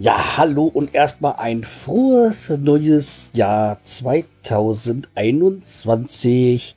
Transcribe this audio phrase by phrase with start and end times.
[0.00, 6.74] Ja, hallo und erstmal ein frohes neues Jahr 2021.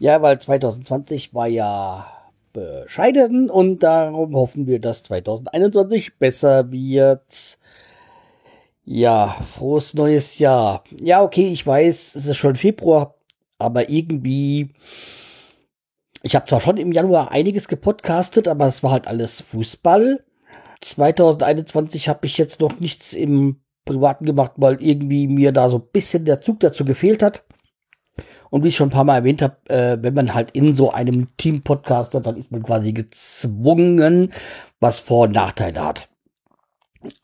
[0.00, 2.08] Ja, weil 2020 war ja
[2.52, 7.60] bescheiden und darum hoffen wir, dass 2021 besser wird.
[8.84, 10.82] Ja, frohes neues Jahr.
[11.00, 13.14] Ja, okay, ich weiß, es ist schon Februar,
[13.58, 14.70] aber irgendwie,
[16.24, 20.24] ich habe zwar schon im Januar einiges gepodcastet, aber es war halt alles Fußball.
[20.84, 25.88] 2021 habe ich jetzt noch nichts im Privaten gemacht, weil irgendwie mir da so ein
[25.92, 27.44] bisschen der Zug dazu gefehlt hat.
[28.50, 30.92] Und wie ich schon ein paar Mal erwähnt habe, äh, wenn man halt in so
[30.92, 34.32] einem Team podcastet, dann ist man quasi gezwungen,
[34.78, 36.08] was Vor- und Nachteile hat.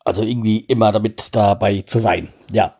[0.03, 2.29] Also irgendwie immer damit dabei zu sein.
[2.51, 2.75] Ja.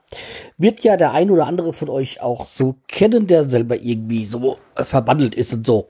[0.58, 4.58] Wird ja der ein oder andere von euch auch so kennen, der selber irgendwie so
[4.76, 5.88] äh, verbandelt ist und so.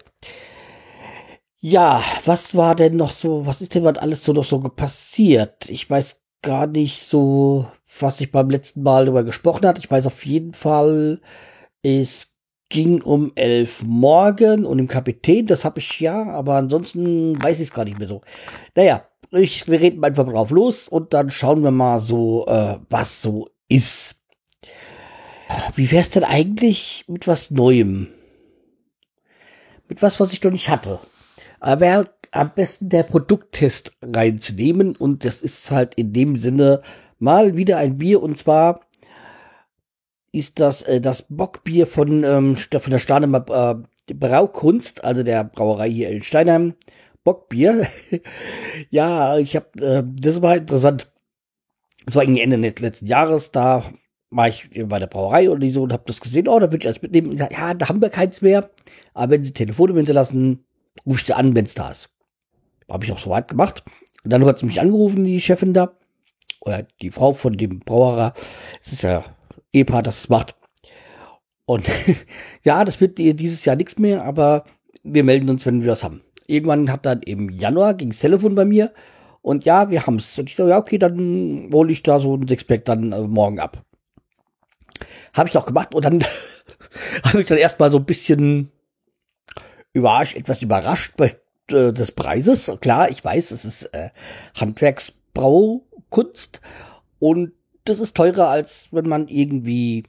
[1.63, 5.69] Ja, was war denn noch so, was ist denn was alles so noch so passiert?
[5.69, 7.67] Ich weiß gar nicht so,
[7.99, 9.77] was ich beim letzten Mal darüber gesprochen hat.
[9.77, 11.21] Ich weiß auf jeden Fall,
[11.83, 12.33] es
[12.69, 17.67] ging um elf morgen und im Kapitän, das habe ich ja, aber ansonsten weiß ich
[17.67, 18.21] es gar nicht mehr so.
[18.75, 23.21] Naja, ich, wir reden einfach drauf los und dann schauen wir mal so, äh, was
[23.21, 24.15] so ist.
[25.75, 28.07] Wie wär's denn eigentlich mit was Neuem?
[29.87, 30.99] Mit was, was ich noch nicht hatte.
[31.61, 36.81] Aber am besten der Produkttest reinzunehmen und das ist halt in dem Sinne
[37.19, 38.81] mal wieder ein Bier und zwar
[40.31, 43.45] ist das äh, das Bockbier von ähm, von der Stahnemer
[44.07, 46.73] äh, Braukunst, also der Brauerei hier in Steinheim.
[47.23, 47.85] Bockbier.
[48.89, 51.11] ja, ich habe äh, das war interessant.
[52.05, 53.83] Das war irgendwie Ende letzten Jahres, da
[54.31, 56.87] war ich bei der Brauerei und so und habe das gesehen, oh, da würde ich
[56.87, 57.37] alles mitnehmen.
[57.37, 58.71] Ja, da haben wir keins mehr.
[59.13, 60.65] Aber wenn Sie Telefone hinterlassen,
[61.05, 62.09] ruf ich sie an, wenn es da ist.
[62.89, 63.83] Habe ich auch soweit gemacht.
[64.23, 65.93] Und dann hat sie mich angerufen, die Chefin da.
[66.59, 68.33] Oder die Frau von dem Brauerer.
[68.81, 69.23] Es ist ja
[69.73, 70.55] Ehepaar, das es macht.
[71.65, 71.87] Und
[72.63, 74.65] ja, das wird dieses Jahr nichts mehr, aber
[75.03, 76.21] wir melden uns, wenn wir das haben.
[76.47, 78.93] Irgendwann hat dann im Januar ging das Telefon bei mir
[79.41, 80.37] und ja, wir haben es.
[80.37, 83.59] Und ich so, ja, okay, dann hole ich da so ein Sixpack dann äh, morgen
[83.59, 83.83] ab.
[85.33, 86.23] Habe ich auch gemacht und dann
[87.23, 88.71] habe ich dann erstmal so ein bisschen
[89.93, 91.35] überrascht, etwas überrascht bei
[91.69, 92.71] äh, des Preises.
[92.81, 94.09] Klar, ich weiß, es ist äh,
[94.55, 96.61] Handwerksbraukunst
[97.19, 97.53] und
[97.85, 100.03] das ist teurer, als wenn man irgendwie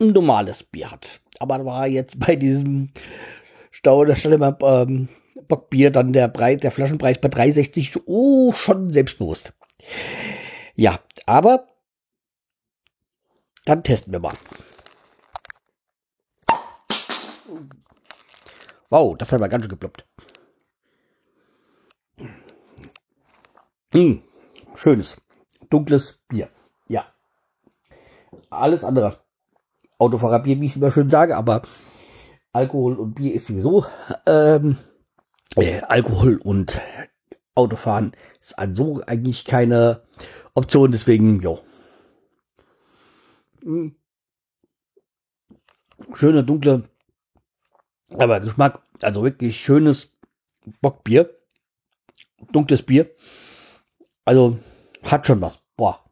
[0.00, 1.20] ein normales Bier hat.
[1.38, 2.88] Aber da war jetzt bei diesem
[3.70, 5.08] Stau, da stand immer ähm,
[5.48, 9.52] Bockbier, dann der Preis, der Flaschenpreis bei 3,60, so, oh, schon selbstbewusst.
[10.74, 11.66] Ja, aber
[13.64, 14.34] dann testen wir mal.
[18.90, 20.04] Wow, das hat aber ganz schön geploppt.
[23.92, 24.22] Hm,
[24.74, 25.16] schönes,
[25.70, 26.48] dunkles Bier.
[26.88, 27.06] Ja.
[28.50, 29.20] Alles andere als
[29.98, 31.62] Autofahrerbier, wie ich immer schön sage, aber
[32.52, 33.86] Alkohol und Bier ist sowieso,
[34.26, 34.78] ähm,
[35.56, 36.80] äh, Alkohol und
[37.54, 40.02] Autofahren ist an so eigentlich keine
[40.54, 41.60] Option, deswegen, jo.
[43.62, 43.94] Hm.
[46.14, 46.89] Schöne, dunkle,
[48.16, 50.12] aber Geschmack, also wirklich schönes
[50.80, 51.30] Bockbier.
[52.52, 53.10] Dunkles Bier.
[54.24, 54.58] Also
[55.02, 55.60] hat schon was.
[55.76, 56.04] Boah.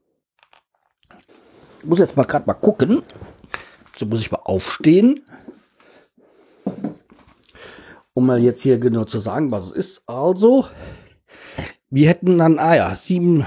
[1.81, 3.03] Ich muss jetzt mal gerade mal gucken.
[3.97, 5.25] So muss ich mal aufstehen.
[8.15, 10.03] Um mal jetzt hier genau zu sagen, was es ist.
[10.07, 10.67] Also,
[11.91, 13.47] wir hätten dann, ah ja, sieben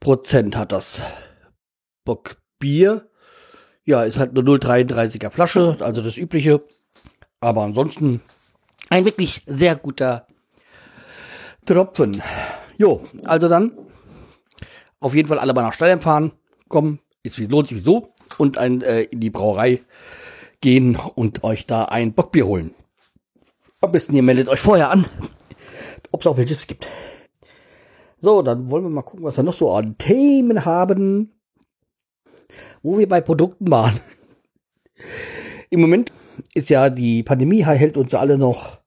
[0.00, 1.02] Prozent hat das
[2.04, 3.08] Bockbier.
[3.84, 6.62] Ja, ist halt eine 0,33er Flasche, also das übliche.
[7.40, 8.20] Aber ansonsten
[8.90, 10.26] ein wirklich sehr guter
[11.66, 12.22] Tropfen.
[12.78, 13.72] Jo, also dann
[15.00, 16.32] auf jeden Fall alle mal nach Steyr fahren,
[16.68, 19.82] kommen, ist wie lohnt sich so und ein, äh, in die Brauerei
[20.60, 22.74] gehen und euch da ein Bockbier holen.
[23.80, 25.06] Am besten ihr meldet euch vorher an,
[26.10, 26.88] ob es auch welches gibt.
[28.20, 31.38] So, dann wollen wir mal gucken, was wir noch so an Themen haben,
[32.82, 34.00] wo wir bei Produkten waren.
[35.70, 36.12] Im Moment
[36.54, 38.78] ist ja die Pandemie hält uns alle noch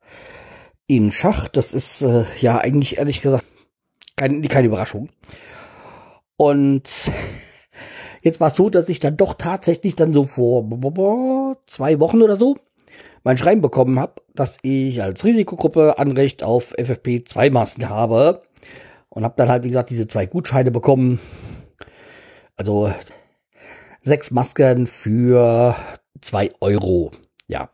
[0.88, 1.48] in Schach.
[1.48, 3.46] Das ist äh, ja eigentlich ehrlich gesagt
[4.16, 5.10] kein, keine Überraschung.
[6.38, 7.12] Und
[8.22, 12.38] Jetzt war es so, dass ich dann doch tatsächlich dann so vor zwei Wochen oder
[12.38, 12.58] so
[13.24, 18.44] mein Schreiben bekommen habe, dass ich als Risikogruppe Anrecht auf FFP2-Masken habe.
[19.10, 21.20] Und habe dann halt, wie gesagt, diese zwei Gutscheine bekommen.
[22.56, 22.94] Also
[24.02, 25.76] sechs Masken für
[26.20, 27.12] zwei Euro.
[27.48, 27.70] Ja.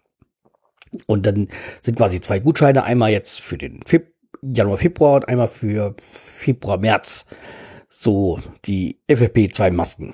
[1.06, 1.50] Und dann
[1.82, 2.84] sind quasi zwei Gutscheine.
[2.84, 7.26] Einmal jetzt für den Feb Januar, Februar und einmal für Februar, März.
[7.90, 10.14] So die FFP2-Masken.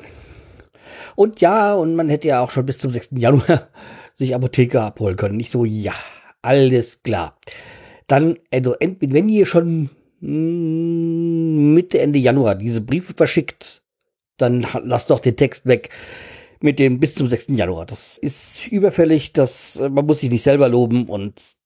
[1.16, 3.10] Und ja, und man hätte ja auch schon bis zum 6.
[3.16, 3.68] Januar
[4.16, 5.38] sich Apotheker abholen können.
[5.38, 5.94] Nicht so, ja,
[6.42, 7.38] alles klar.
[8.08, 9.90] Dann, also, wenn ihr schon
[10.20, 13.82] hm, Mitte, Ende Januar diese Briefe verschickt,
[14.38, 15.90] dann lasst doch den Text weg
[16.64, 17.48] mit dem bis zum 6.
[17.50, 17.86] Januar.
[17.86, 21.58] Das ist überfällig, das, äh, man muss sich nicht selber loben und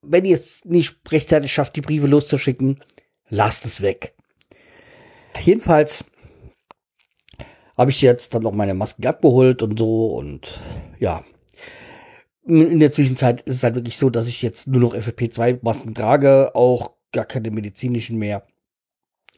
[0.00, 2.82] wenn ihr es nicht rechtzeitig schafft, die Briefe loszuschicken,
[3.28, 4.16] lasst es weg.
[5.44, 6.04] Jedenfalls
[7.76, 10.62] habe ich jetzt dann noch meine Masken abgeholt und so und
[10.98, 11.24] ja.
[12.44, 16.54] In der Zwischenzeit ist es halt wirklich so, dass ich jetzt nur noch FFP2-Masken trage,
[16.54, 18.46] auch gar keine medizinischen mehr.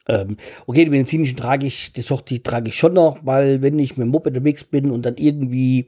[0.08, 0.36] Ähm,
[0.66, 4.06] okay, die medizinischen trage ich, die, die trage ich schon noch, weil wenn ich mit
[4.06, 5.86] dem Moped unterwegs bin und dann irgendwie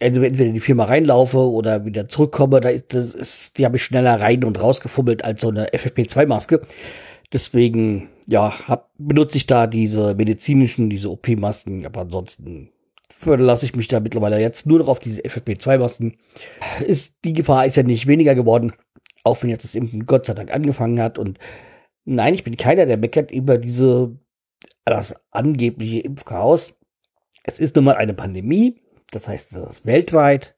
[0.00, 3.76] also entweder in die Firma reinlaufe oder wieder zurückkomme, da ist, das ist, die habe
[3.76, 6.62] ich schneller rein und rausgefummelt als so eine FFP2-Maske.
[7.32, 12.70] Deswegen, ja, hab, benutze ich da diese medizinischen, diese OP-Masken, aber ansonsten
[13.08, 16.16] verlasse ich mich da mittlerweile jetzt nur noch auf diese FFP2-Masken.
[16.86, 18.72] Ist, die Gefahr ist ja nicht weniger geworden,
[19.24, 21.18] auch wenn jetzt das Impfen Gott sei Dank angefangen hat.
[21.18, 21.38] Und
[22.04, 24.16] nein, ich bin keiner, der meckert über diese,
[24.84, 26.74] das angebliche Impfchaos.
[27.44, 30.56] Es ist nun mal eine Pandemie, das heißt, das ist weltweit.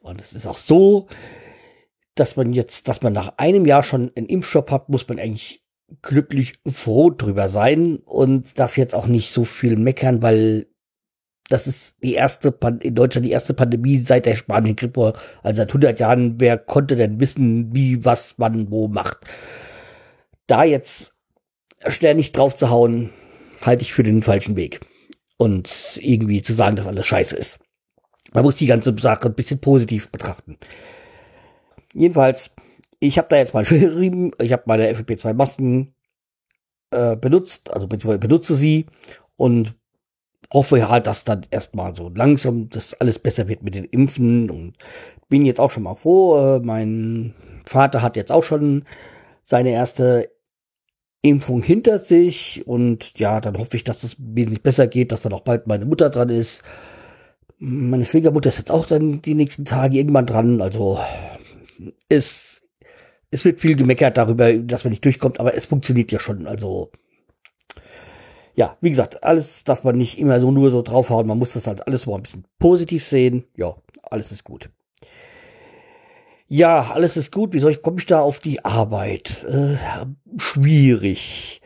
[0.00, 1.08] Und es ist auch so,
[2.14, 5.62] dass man jetzt, dass man nach einem Jahr schon einen Impfstoff hat, muss man eigentlich
[6.02, 10.66] glücklich froh drüber sein und darf jetzt auch nicht so viel meckern, weil
[11.48, 15.12] das ist die erste, Pan in Deutschland die erste Pandemie seit der spanischen Grippe,
[15.42, 16.40] also seit 100 Jahren.
[16.40, 19.18] Wer konnte denn wissen, wie, was man wo macht?
[20.46, 21.14] Da jetzt
[22.00, 23.10] nicht drauf zu hauen,
[23.60, 24.80] halte ich für den falschen Weg.
[25.38, 27.58] Und irgendwie zu sagen, dass alles scheiße ist.
[28.32, 30.58] Man muss die ganze Sache ein bisschen positiv betrachten.
[31.92, 32.54] Jedenfalls,
[33.00, 35.94] ich habe da jetzt mal geschrieben, ich habe meine FFP2-Masken
[36.90, 38.86] äh, benutzt, also beziehungsweise benutze sie
[39.36, 39.74] und
[40.52, 44.74] hoffe halt, dass dann erstmal so langsam das alles besser wird mit den Impfen und
[45.28, 46.56] bin jetzt auch schon mal froh.
[46.56, 47.34] Äh, mein
[47.64, 48.84] Vater hat jetzt auch schon
[49.42, 50.30] seine erste
[51.28, 55.32] Impfung hinter sich und ja, dann hoffe ich, dass es wesentlich besser geht, dass dann
[55.32, 56.62] auch bald meine Mutter dran ist.
[57.58, 60.60] Meine Schwiegermutter ist jetzt auch dann die nächsten Tage irgendwann dran.
[60.60, 60.98] Also
[62.08, 62.62] es,
[63.30, 66.46] es wird viel gemeckert darüber, dass man nicht durchkommt, aber es funktioniert ja schon.
[66.46, 66.90] Also
[68.54, 71.26] ja, wie gesagt, alles darf man nicht immer so nur so draufhauen.
[71.26, 73.44] Man muss das halt alles mal ein bisschen positiv sehen.
[73.54, 74.70] Ja, alles ist gut.
[76.48, 77.52] Ja, alles ist gut.
[77.52, 79.44] Wie soll ich, komme ich da auf die Arbeit?
[79.44, 79.76] Äh,
[80.36, 81.60] schwierig.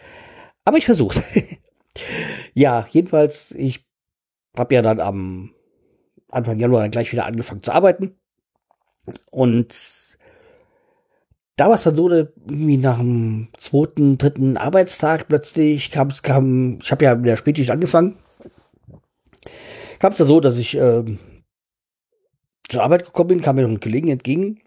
[0.64, 1.20] Aber ich versuch's.
[2.54, 3.84] ja, jedenfalls, ich
[4.56, 5.50] habe ja dann am
[6.28, 8.16] Anfang Januar dann gleich wieder angefangen zu arbeiten.
[9.30, 9.74] Und
[11.56, 16.78] da war es dann so, irgendwie nach dem zweiten, dritten Arbeitstag plötzlich kam es, kam,
[16.80, 18.16] ich habe ja mit der Spätschicht angefangen,
[19.98, 21.04] kam es da so, dass ich äh,
[22.68, 24.60] zur Arbeit gekommen bin, kam mir noch ein Kollegen entgegen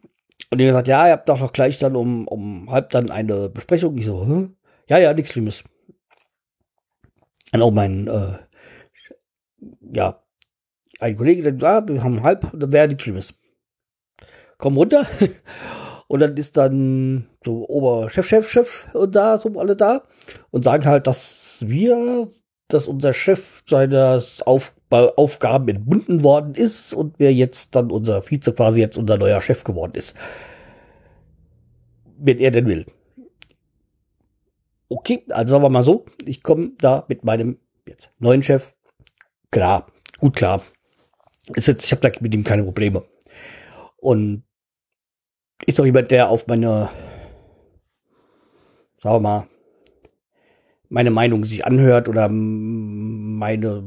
[0.52, 3.50] und der gesagt, ja, ihr habt doch noch gleich dann um, um halb dann eine
[3.50, 3.98] Besprechung.
[3.98, 4.50] Ich so, Hä?
[4.90, 5.64] ja, ja, nichts Schlimmes.
[7.52, 8.38] Und auch mein, äh,
[9.94, 10.24] ja,
[11.00, 13.34] ein Kollege, der da, wir haben halb, dann wäre nichts Schlimmes.
[14.58, 15.06] Komm runter.
[16.08, 20.04] Und dann ist dann so Oberchef, Chef, Chef und da, so alle da
[20.52, 22.30] und sagen halt, dass wir,
[22.74, 28.53] dass unser Chef seiner Auf Aufgaben entbunden worden ist und wer jetzt dann unser Vize
[28.53, 30.15] quasi jetzt unser neuer Chef geworden ist.
[32.18, 32.86] Wenn er denn will.
[34.89, 38.75] Okay, also sagen wir mal so, ich komme da mit meinem jetzt neuen Chef.
[39.50, 39.88] Klar,
[40.20, 40.62] gut klar.
[41.56, 43.03] Ist jetzt, ich habe da mit ihm keine Probleme.
[43.98, 44.44] Und
[45.65, 46.89] ist doch jemand, der auf meine,
[49.01, 49.48] sagen wir mal,
[50.90, 53.84] meine Meinung sich anhört oder meine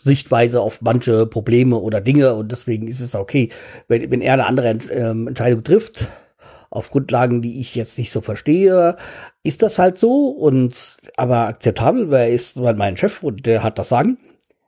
[0.00, 3.50] Sichtweise auf manche Probleme oder Dinge und deswegen ist es okay,
[3.88, 6.06] wenn, wenn er eine andere ähm, Entscheidung trifft,
[6.70, 8.96] auf Grundlagen, die ich jetzt nicht so verstehe,
[9.42, 13.78] ist das halt so und aber akzeptabel, weil er ist mein Chef und der hat
[13.78, 14.18] das Sagen.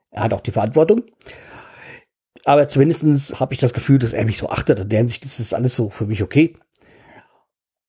[0.09, 1.03] Er hat auch die Verantwortung.
[2.43, 4.79] Aber zumindestens habe ich das Gefühl, dass er mich so achtet.
[4.79, 6.57] In der Hinsicht ist das alles so für mich okay.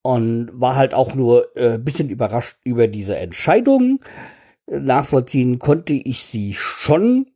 [0.02, 4.00] Und war halt auch nur äh, bisschen überrascht über diese Entscheidung.
[4.66, 7.26] nachvollziehen konnte ich sie schon,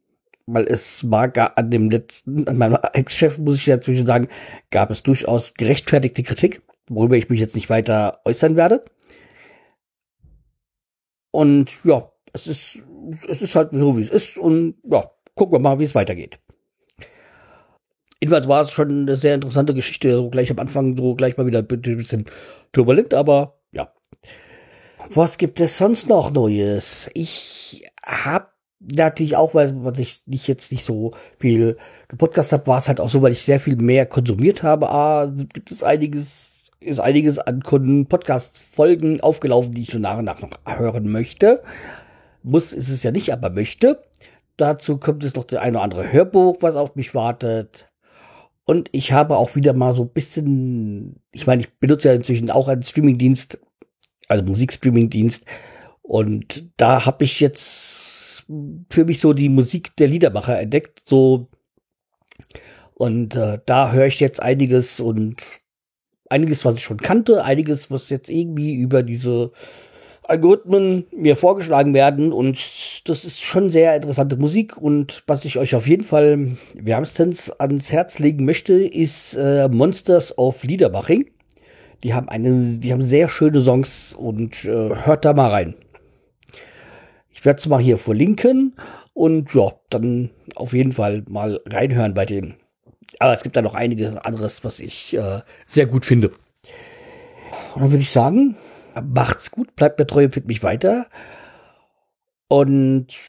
[0.47, 4.29] weil es war gar an dem letzten, an meinem Ex-Chef, muss ich dazwischen sagen,
[4.71, 8.85] gab es durchaus gerechtfertigte Kritik, worüber ich mich jetzt nicht weiter äußern werde.
[11.31, 12.79] Und ja, es ist,
[13.29, 14.39] es ist halt so, wie es ist.
[14.39, 16.39] Und ja, gucken wir mal, wie es weitergeht.
[18.21, 21.47] Jedenfalls war es schon eine sehr interessante Geschichte, so gleich am Anfang, so gleich mal
[21.47, 22.27] wieder ein bisschen
[22.73, 23.93] turbulent, aber ja.
[25.11, 27.11] Was gibt es sonst noch Neues?
[27.15, 28.49] Ich habe
[28.81, 31.77] natürlich auch, weil was ich nicht jetzt nicht so viel
[32.09, 34.91] gepodcast habe, war es halt auch so, weil ich sehr viel mehr konsumiert habe.
[34.91, 40.41] Ah, gibt es einiges, ist einiges an Podcast-Folgen aufgelaufen, die ich so nach und nach
[40.41, 41.63] noch hören möchte.
[42.43, 44.03] Muss ist es ja nicht, aber möchte.
[44.57, 47.89] Dazu kommt es noch der eine oder andere Hörbuch, was auf mich wartet.
[48.67, 52.51] Und ich habe auch wieder mal so ein bisschen, ich meine, ich benutze ja inzwischen
[52.51, 53.59] auch einen Streamingdienst,
[54.29, 55.45] also Musikstreamingdienst.
[56.03, 58.45] Und da habe ich jetzt
[58.91, 61.03] für mich so die Musik der Liedermacher entdeckt.
[61.05, 61.49] So
[62.95, 65.43] und äh, da höre ich jetzt einiges und
[66.31, 69.53] einiges, was ich schon kannte, einiges, was jetzt irgendwie über diese
[70.29, 72.59] Algorithmen mir vorgeschlagen werden und
[73.09, 77.93] das ist schon sehr interessante Musik und was ich euch auf jeden Fall wärmstens ans
[77.93, 81.31] Herz legen möchte, ist äh, Monsters of Liedermaching.
[82.03, 85.75] Die haben eine, die haben sehr schöne Songs und äh, hört da mal rein.
[87.31, 88.75] Ich werde es mal hier verlinken
[89.13, 92.55] und ja, dann auf jeden Fall mal reinhören bei denen.
[93.19, 96.29] Aber es gibt da noch einiges anderes, was ich äh, sehr gut finde.
[97.75, 98.57] Und dann würde ich sagen,
[99.03, 101.07] macht's gut, bleibt mir treu, empfiehlt mich weiter.
[102.49, 103.29] Und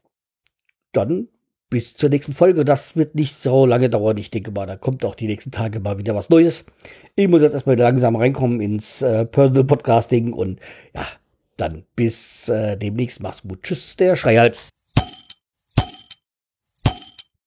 [0.93, 1.27] dann
[1.69, 2.65] bis zur nächsten Folge.
[2.65, 4.17] Das wird nicht so lange dauern.
[4.17, 6.65] Ich denke mal, da kommt auch die nächsten Tage mal wieder was Neues.
[7.15, 10.59] Ich muss jetzt erstmal langsam reinkommen ins äh, Personal Podcasting und
[10.95, 11.05] ja,
[11.57, 13.21] dann bis äh, demnächst.
[13.21, 13.63] Mach's gut.
[13.63, 14.69] Tschüss, der Schreihals.